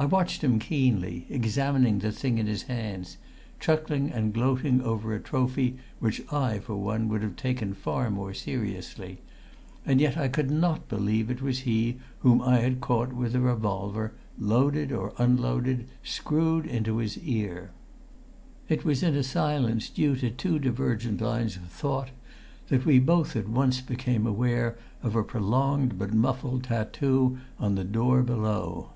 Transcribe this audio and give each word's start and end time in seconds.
I 0.00 0.04
watched 0.04 0.44
him 0.44 0.60
keenly 0.60 1.26
examining 1.28 1.98
the 1.98 2.12
thing 2.12 2.38
in 2.38 2.46
his 2.46 2.62
hands, 2.62 3.16
chuckling 3.58 4.12
and 4.12 4.32
gloating 4.32 4.80
over 4.80 5.12
a 5.12 5.18
trophy 5.18 5.76
which 5.98 6.22
I 6.32 6.60
for 6.60 6.76
one 6.76 7.08
would 7.08 7.20
have 7.24 7.34
taken 7.34 7.74
far 7.74 8.08
more 8.08 8.32
seriously; 8.32 9.18
and 9.84 10.00
I 10.00 10.28
could 10.28 10.52
not 10.52 10.88
believe 10.88 11.32
it 11.32 11.42
was 11.42 11.62
he 11.66 11.98
whom 12.20 12.40
I 12.40 12.58
had 12.60 12.80
caught 12.80 13.12
with 13.12 13.34
a 13.34 13.40
revolver, 13.40 14.12
loaded 14.38 14.92
or 14.92 15.14
unloaded, 15.18 15.88
screwed 16.04 16.64
into 16.64 16.98
his 16.98 17.18
ear. 17.18 17.72
It 18.68 18.84
was 18.84 19.02
in 19.02 19.16
a 19.16 19.24
silence 19.24 19.90
due 19.90 20.14
to 20.14 20.30
two 20.30 20.60
divergent 20.60 21.20
lines 21.20 21.56
of 21.56 21.64
thought 21.64 22.10
that 22.68 22.86
we 22.86 23.00
both 23.00 23.34
at 23.34 23.48
once 23.48 23.80
became 23.80 24.28
aware 24.28 24.78
of 25.02 25.16
a 25.16 25.24
prolonged 25.24 25.98
but 25.98 26.14
muffled 26.14 26.62
tattoo 26.62 27.38
on 27.58 27.74
the 27.74 27.82
door 27.82 28.22
below. 28.22 28.90